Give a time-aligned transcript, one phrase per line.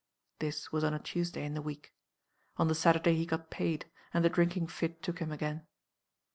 [0.39, 1.93] "This was on a Tuesday in the week.
[2.57, 5.67] On the Saturday he got paid, and the drinking fit took him again.